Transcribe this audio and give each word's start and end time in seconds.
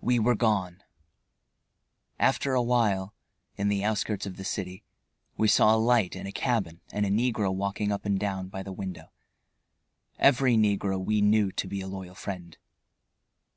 We 0.00 0.18
were 0.18 0.34
gone. 0.34 0.82
After 2.18 2.52
a 2.52 2.60
while, 2.60 3.14
in 3.54 3.68
the 3.68 3.84
outskirts 3.84 4.26
of 4.26 4.36
the 4.36 4.42
city, 4.42 4.82
we 5.36 5.46
saw 5.46 5.76
a 5.76 5.78
light 5.78 6.16
in 6.16 6.26
a 6.26 6.32
cabin 6.32 6.80
and 6.90 7.06
a 7.06 7.10
negro 7.10 7.54
walking 7.54 7.92
up 7.92 8.04
and 8.04 8.18
down 8.18 8.48
by 8.48 8.64
the 8.64 8.72
window. 8.72 9.12
Every 10.18 10.56
negro 10.56 11.00
we 11.00 11.20
knew 11.20 11.52
to 11.52 11.68
be 11.68 11.80
a 11.80 11.86
loyal 11.86 12.16
friend. 12.16 12.58